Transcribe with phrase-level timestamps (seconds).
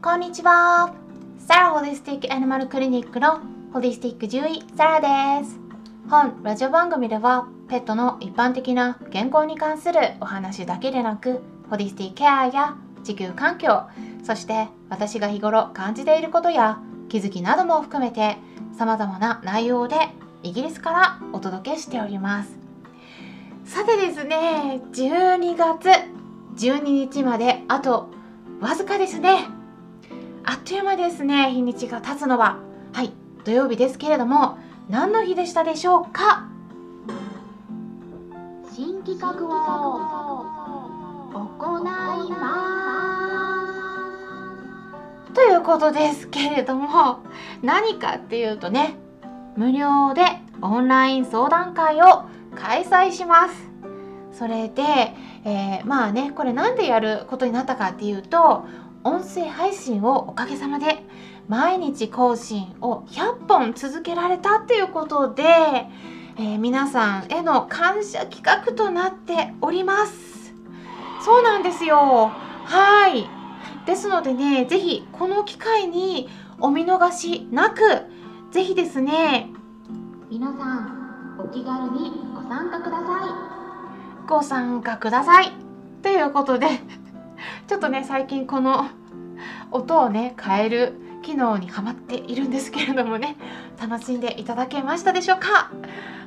[0.00, 0.94] こんにちは。
[1.40, 3.40] サラホリスティックアニマルクリニックの
[3.72, 5.58] ホリスティック獣医サラです。
[6.08, 13.88] 本ラジオ番組ではペットの一般的な健康に関するお話だけでなく、ホリスティックケアや地球環境、
[14.22, 16.78] そして私が日頃感じていることや
[17.08, 18.36] 気づきなども含めて
[18.78, 19.96] 様々な内容で
[20.44, 22.56] イギリスからお届けしております。
[23.64, 25.88] さてですね、12月
[26.54, 28.10] 12日まであと
[28.60, 29.57] わずかですね。
[30.50, 31.50] あっという間ですね。
[31.50, 32.56] 日にちが経つのは。
[32.94, 33.12] はい
[33.44, 34.56] 土曜日ですけれども
[34.88, 36.48] 何の日でしたでしょうか？
[38.74, 39.34] 新企画を
[41.34, 41.82] 行い
[42.30, 43.58] ま
[45.28, 45.34] す。
[45.34, 47.18] ということですけれども
[47.60, 48.96] 何かっていうとね
[49.54, 50.22] 無料で
[50.62, 52.24] オンライン相談会を
[52.56, 53.68] 開催します。
[54.32, 54.82] それで、
[55.44, 58.64] えー、まあねこれ何でやることになったかっていうと
[59.04, 61.04] 音声配信をおかげさまで
[61.48, 65.44] 毎日更新を100本続けられたっていうことで、
[66.36, 70.52] えー、皆さんへの感謝企画となっております。
[71.24, 72.30] そうなんですよ。
[72.64, 73.28] はい。
[73.86, 76.28] ですのでね是非この機会に
[76.60, 77.80] お見逃しなく
[78.50, 79.48] 是非ですね
[80.30, 83.04] 皆さんお気軽にご参加くださ
[84.24, 84.28] い。
[84.28, 85.52] ご参加ください。
[86.02, 86.68] ということで
[87.78, 88.88] っとね最近この
[89.70, 93.36] 音をね変える機能にはまっているんですけれどもね
[93.80, 95.70] 楽しんでいただけましたでしょうか？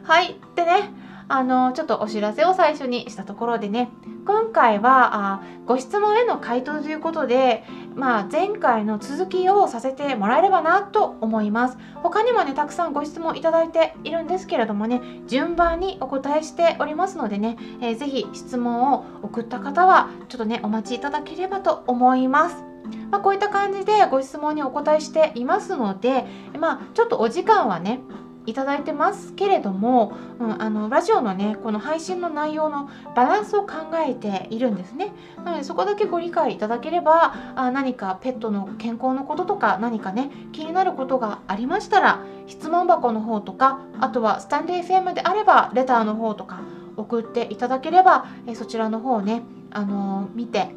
[0.04, 0.36] はい。
[0.56, 0.92] でね
[1.28, 3.90] あのちょっとお知らせを最初にしたところでね
[4.26, 7.64] 今回はあご質問への回答ということで、
[7.96, 11.78] まあ、前回の続きをさせてもらえればなと思います。
[11.96, 22.72] 他にもねたくさんご質問いただいているんですけれどもね順番にお答えしておりますのでね、えー、ぜひ質問を送った方はちょっとねお待ちいただければと思います。
[23.10, 26.26] まあ、こういった感じでご質問にお答えしていますので、
[26.60, 28.00] まあ、ちょっとお時間はね
[28.46, 33.74] いただいてますけれども、うん、あのラジオのねこの配信の内容のバランスを考
[34.06, 35.14] えているんですね。
[35.44, 46.62] なのでそこだけご理解いただければあ何かペットの健康のこととか何かね気になることがありましたら質問箱の方とかあとはスタンレー FM であればレターの方とか
[46.98, 50.70] 送っていただければえそちらの方をねあのー、見て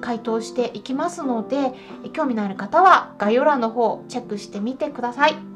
[0.00, 1.72] 回答していきますので
[2.12, 5.53] 興味のある方は概要欄の方チェックしてみてください。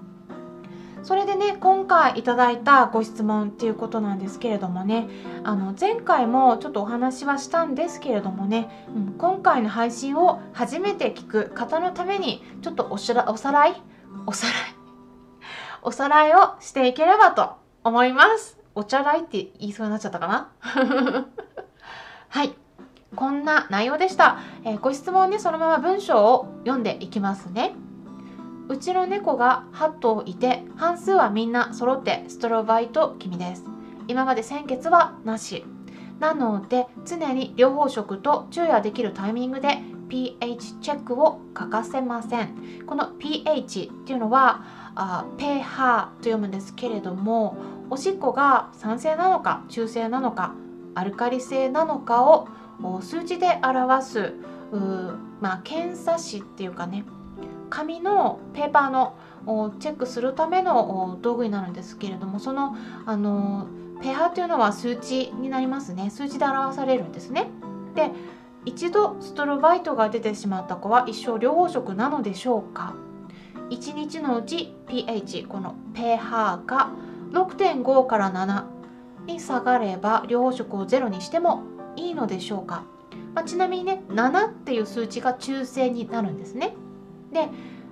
[1.08, 5.08] それでね今回いただいたご質問っていうことなんですけれどもね
[5.42, 13.82] あの前回もちょっとお話はしたんですけれどもね、うん、今回の配信を初めて聞く方のためにちょっとおしらおさらい
[14.26, 14.54] おさらい
[15.80, 17.52] おさらいをしていければと
[17.84, 18.58] 思います。
[18.74, 20.50] お茶らいって言いそうになっちゃったかな？
[22.28, 22.54] はい。
[23.16, 27.74] こんな内容でした、えー、ご質問ねそのまま文章を読んでいきますね。
[28.68, 33.64] うちの猫が8頭いて半数はみんな揃ってストロバイト気味です。
[34.08, 35.64] 今まで鮮血はなし。
[36.18, 42.84] なので常に療法食と昼夜できるタイミングで pH チェックを欠かせません。
[42.86, 44.62] この pH っていうのは
[44.94, 47.56] あ pH と読むんですけれども
[47.88, 50.54] おしっこが酸性なのか中性なのか
[50.94, 52.48] アルカリ性なのかを
[53.00, 54.34] 数字で表す
[55.40, 57.04] まあ、検査紙っていうかね
[57.68, 59.14] 紙のペーパーの
[59.78, 63.66] チェックするための道具になるんですけれどもそのあの
[64.02, 66.10] ペアというのは数値になりますね。
[66.10, 67.50] 数値で表されるんですね。
[67.94, 68.10] で
[68.64, 72.94] 一度ストロバイトが出てしまった子は一生療法食なのでしょうか。
[73.70, 76.90] 1日のうち pH この pH が
[77.32, 78.64] 6.5から7
[79.26, 81.62] に下がれば療法食をゼロにしても
[81.96, 82.84] いいのでしょうか、
[83.34, 86.74] まあ、ちなみにね7っていう数値が中性になるんですね。
[87.32, 87.48] で、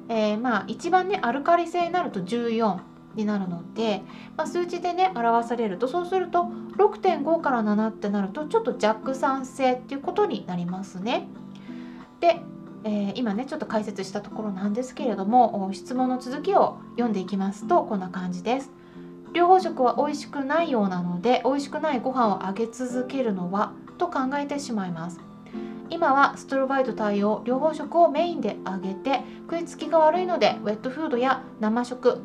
[0.08, 2.78] えー、まあ一番ねアルカリ性になると14
[3.16, 4.02] になるので、
[4.36, 11.26] まあ、数値でね表されるとそうすると6.5から7ってなるとちょっと弱酸性っていうことになりますね。
[12.20, 12.40] で、
[12.84, 18.70] えー、今ねちょっと解説したところなんですけれども質問の続きを読んでいきますとこんな感じです。
[19.32, 25.25] 療法食は美味しくないようなので美味しくないご飯をあげ続けるのはと考えてしまいます。
[25.90, 32.20] 今はストロバイト対応療法食をメインであげて食いつきが悪いのでウェットフードや生食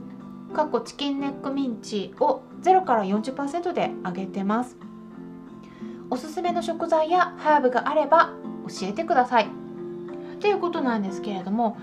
[0.54, 4.78] かっこチキンネックミンチを0から40%であげてます。
[6.10, 8.34] おすすめの食材やハーブがあれば
[8.68, 9.48] 教えてください。
[10.42, 11.78] ということなんですけれども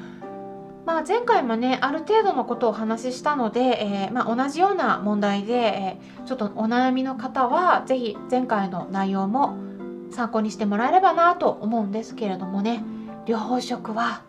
[0.88, 9.67] まあ、前回もねある程度のことをお話ししたので、えー、まあ、同じような問題で、えー、ちょっとお悩みの方は是非前回の内容も
[10.10, 12.82] 参考にしてもらえればなと思うんですけれどもね。
[13.26, 14.22] 療法食は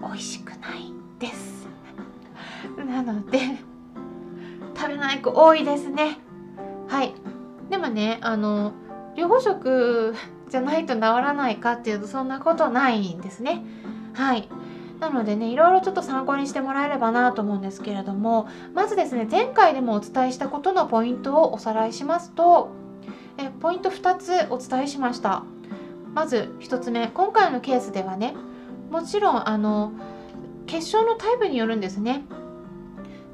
[0.00, 1.66] 美味しくないです。
[2.86, 3.40] なので
[4.76, 6.18] 食べない子多いですね。
[6.88, 7.14] はい。
[7.68, 8.72] でもねあの
[9.16, 10.14] 療法食
[10.48, 13.64] じゃないと治らないかっていうとそんなことないんですね。
[14.12, 14.48] はい。
[15.00, 22.70] なのでねいろいろちょっと参考にしてもらえればなと思うんですけれどもまずですね前回でもお伝えしたことのポイントをおさらいしますと
[23.38, 25.44] えポイント2つお伝えしました。
[26.14, 28.34] まず1つ目今回のケースではね
[28.90, 29.92] もちろんあの
[30.66, 32.22] 結晶のタイプによるんですね。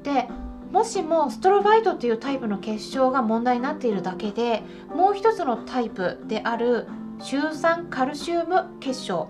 [0.02, 0.29] で
[0.73, 4.62] もしもストロバイトというタイプの結晶が問題になっているだけで
[4.94, 6.87] もう一つのタイプである
[7.20, 9.29] シ酸カルシウム結晶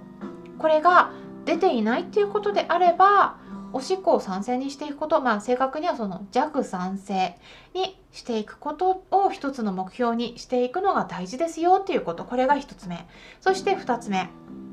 [0.59, 1.13] これが
[1.45, 3.37] 出ていないっていうことであれば
[3.73, 7.37] おしっこを酸性にしていくことまあ正確にはその弱酸性
[7.75, 12.25] にしていくことを一つの目標にしていくのが大事ですよっていうこと。
[12.25, 13.07] これが一つ目。
[13.41, 14.29] そして二つ目。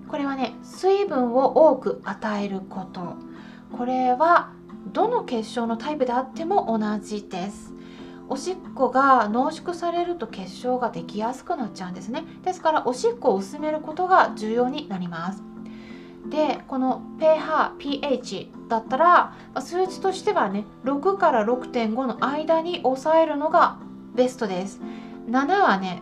[0.07, 3.15] これはね水分を多く与えること。
[3.77, 4.51] これは
[4.94, 7.73] どの結晶のタイプであっても同じです。
[8.29, 12.23] おしっこが濃縮されると結晶ができやすくなっちゃうんですね。
[12.43, 15.43] ですからおしっこを薄めることが重要になります。
[16.29, 23.79] でこの pH, pH だったら数値としてはね6から6.5の間に抑えるのが
[24.13, 24.81] ベストです。
[25.29, 26.01] 7はね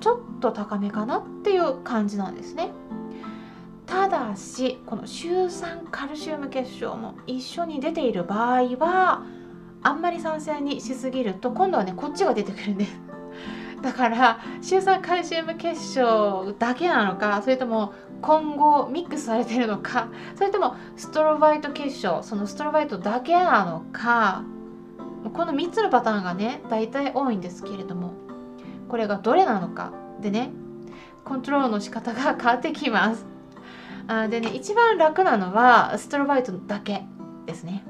[0.00, 2.70] ちょっと高めかなっていう感じなんですね。
[3.86, 9.22] ただしこのシュウ酸カルシウム結晶も一緒に出ている場合は
[9.82, 13.05] あんまり酸性にしすぎると今度はねこっちが出てくるんです。
[13.82, 17.92] だからシュウ酸カルシウム結晶だけなのかそれとも
[18.22, 24.44] 混合ミックスされてるのかそれともストロバイト結晶そのストロバイトだけなのか
[25.32, 28.14] この3つのパターンがね大体多いんですけれども
[28.88, 30.50] これがどれなのかでね
[31.24, 33.26] コントロールの仕方が変わってきます。
[34.08, 37.02] あでね一番楽なのはストロバイトだけ
[37.46, 37.84] ですね。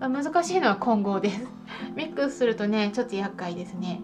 [0.00, 1.46] 難しいのは混合です。
[1.94, 4.00] ミックスするとねちょっと厄介ですね。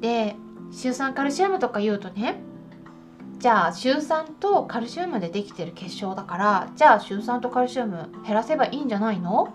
[0.00, 0.36] で
[0.70, 2.40] シュウ酸カルシウムとか言うとね
[3.38, 9.54] じゃあシュウ酸とカルシウムでできてる結晶だからじゃあシュウ酸とカルシウム減らせばいいんじゃないの？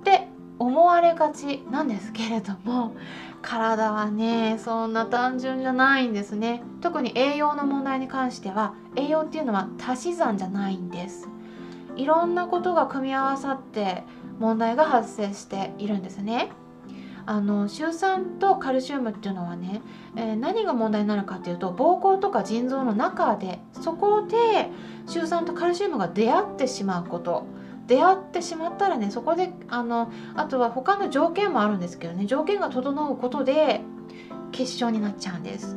[0.00, 2.96] って思われがちなんですけれども
[3.42, 6.62] 体はねそんな単純じゃないんですね。
[6.80, 11.28] 特に栄養の問題に関しては栄養っていうのは足し算じゃないんです。
[11.96, 14.04] いろんなことが組み合わさって
[14.38, 16.50] 問題が発生しているんですね。
[17.30, 19.82] あのシュウ酸とカルシウムっていうのはね、
[20.16, 24.70] えー、何が問題になるかっていうと膀胱とか腎臓の中でそこで
[25.06, 27.46] シュウ酸とカルシウムが出会ってしまうこと。
[27.86, 33.80] 出会ってしまったらねそこであのあとは他の条件もあるんですけどね条件が整うことで
[34.52, 35.74] 結晶になっちゃうんです。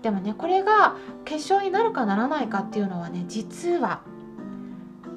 [0.00, 0.96] でもねこれが
[1.26, 4.00] 結晶になるかならないかっていうのはね実は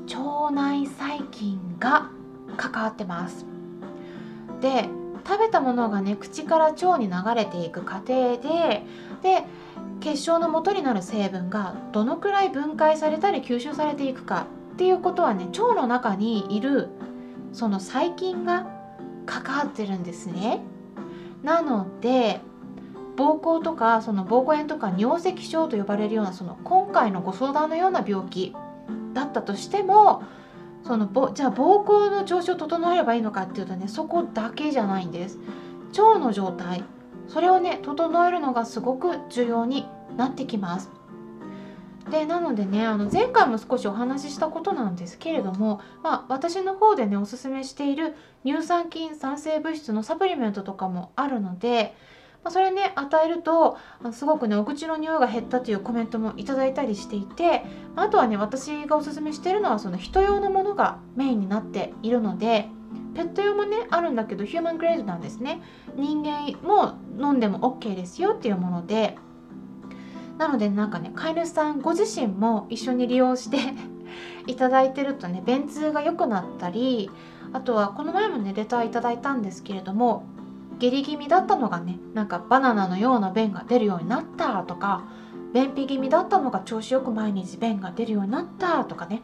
[0.07, 2.09] 腸内細菌が
[2.57, 3.45] 関わってます。
[4.61, 4.89] で
[5.25, 8.83] 食べたものがね口から腸に流れていく過程で
[9.21, 9.44] で
[10.00, 16.88] 結晶の元になる成分がどのくらい分解されたり吸収されていくかっていうことはね腸の中にいる
[17.54, 18.68] その細菌が
[19.25, 20.62] 関わってるんですね。
[21.44, 22.42] なので
[23.16, 28.56] 膀胱とかその膀胱炎とか尿石症と呼ばれるようなその今回のご相談のような病気
[29.13, 30.23] だったとしても
[30.89, 35.37] そのぼじゃあ膀胱の調子を整えればいいのかっていうとねそこだけじゃないんです。
[35.91, 36.83] 腸の状態。
[37.27, 39.85] それをね整えるのがすごく重要に
[40.17, 40.89] なってきます。
[42.09, 51.95] でなのでねあの前回も少しお話ししたことなんですけれども、まあ、私の方でねおすすめしている乳酸菌酸性物質のサプリメントとかもあるので
[52.43, 53.77] まあ、それね与えると
[54.13, 57.63] すごくねお口の匂いが減ったというコメントもいただいたりしていて
[57.95, 62.69] まあとはね私がおすすめしているのはその人用のものがメインになっているので
[63.13, 65.61] ペット用もねあるんだけどヒューマングレードなんですね。
[65.95, 69.17] 人間も飲んでも OK ですよっていうもので
[70.37, 73.57] なのでなんかね飼い主さんご自身も一緒に利用して
[74.47, 77.11] いただいてるとね便通が良くなったり
[77.51, 80.23] あとはこの前もねレターいただいたんですけれども
[80.80, 85.04] 下痢気味だったのがねなんかバナナのような便が出るようになったとか
[85.54, 89.21] 便秘気味だったのが調子よく毎日便が出るようになったとかね、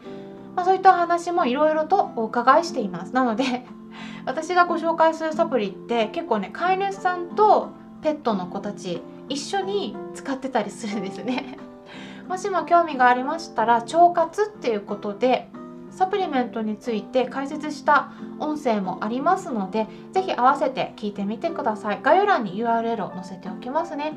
[0.54, 3.14] まあ、そういった話もいろいろとお伺いしています。
[3.14, 3.66] なので
[4.26, 7.70] 私がご紹介するサプリって結構ね飼い主さんと
[8.02, 11.58] ペットの子たち一緒に使ってたりするんですね。
[12.28, 15.48] もしも興味がありましたら腸活っていうことで
[15.96, 24.12] サプリメントについて解説した音声もありますので是非合わせて聞いてみてください概要欄に URL を載せておきますね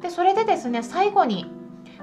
[0.00, 1.50] でそれでですね最後に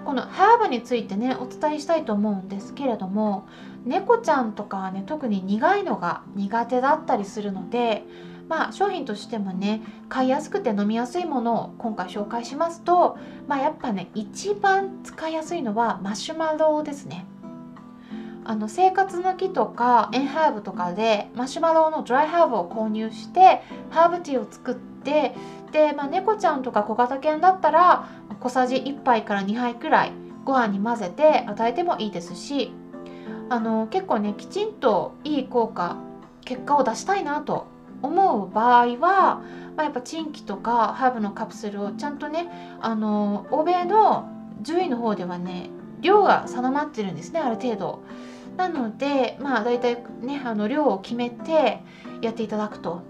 [0.06, 3.48] このハーブについてねお伝えしたいと思うんですけれども
[3.86, 8.04] 猫ちゃんとかはね特に苦いのが苦手だったりするので
[8.48, 17.26] まあ商品としてもね買いやすくて飲みやすいものを今回紹介しますとまあやっぱね一番使いやすいのはマシュマロですね。
[18.50, 25.36] あの生活の木とかエンハーブとかでマシュマロのドライハーブを購入してハーブティーを作って
[25.74, 28.08] で、まあ、猫ちゃんとか小型犬だったら
[28.40, 30.14] 小さじ1杯から2杯くらい
[30.46, 32.72] ご飯に混ぜて与えてもいいですし
[33.50, 35.98] あの結構ねきちんといい効果
[36.46, 37.68] 結果を出したいなと
[38.02, 39.42] 思う場合は、
[39.76, 42.48] まあ、やっぱチンキとかハーブのカプセルをちゃんとね
[42.80, 44.30] あの欧米の
[44.64, 48.04] 獣医の方ではね量が定まってるんですねある程度。
[48.58, 51.82] なのでまあ大体ねあの量を決めて
[52.22, 53.04] やっていただくと。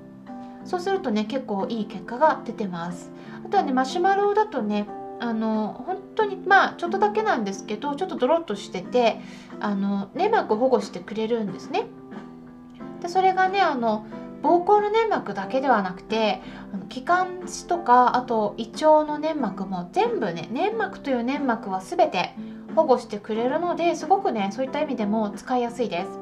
[0.65, 3.09] そうするとね結構いい結果が出てます。
[3.45, 4.85] あとはねマシュマロだとね
[5.19, 9.21] あの本当にまあちょっとだけなんですけどちょっとドロッとしてて
[9.61, 11.85] あの粘膜保護してくれるんですね。
[13.01, 14.05] でそれがねあの
[14.43, 16.41] 膀胱の粘膜だけではなくて
[16.89, 22.35] 気管支とかあと胃腸の粘膜も全部ね粘膜という粘膜は全て
[22.77, 26.19] 保護してくれるのですごくねそういった意味でも使いやすいです。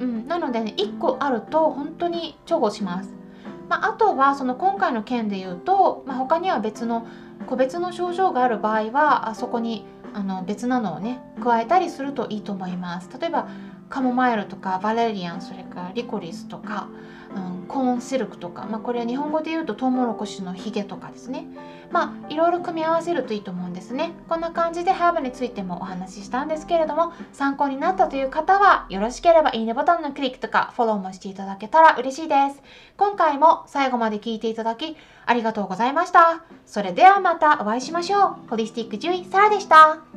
[0.00, 3.10] うん、なのでね1個あると本当に重宝します。
[3.68, 7.06] まあ、あとはその今回の件で言うと、まあ、他には別の
[7.46, 13.08] 個別の症状がある場合はあそこにあの別なのをね加えたりするといいと思います。
[13.20, 13.48] 例えば
[13.92, 16.88] カモマイルとかバレリアンそれからリコリスとか
[17.34, 21.46] うん、コーンシルクとか、まあ、これは日本語で言うとトウモロコシのヒゲとかですね。
[21.90, 24.12] まあいろいろ組み合わせるといいと思うんですね。
[24.28, 32.62] こんな感じでハーブについてもお話ししたんですけれども参考になったという方はよろしければいいねボタンのクリックとかフォローもしていただけたら嬉しいです。
[32.96, 36.44] 今回も最後まで聞いていただきありがとうございました。
[36.66, 38.48] それではまたお会いしましょう。
[38.48, 40.11] ホリスティック獣医サラでした。